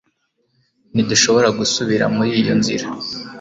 [0.93, 2.85] ntidushobora gusubira muri iyo nzira